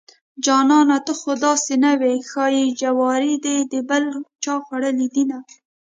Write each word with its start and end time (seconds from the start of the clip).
جانانه 0.45 0.97
ته 1.05 1.13
خوداسې 1.21 1.73
نه 1.83 1.91
وې 1.99 2.13
ښايي 2.29 2.65
جواري 2.81 3.33
دې 3.45 3.57
دبل 3.71 4.05
چاخوړلي 4.43 5.07
دينه 5.15 5.37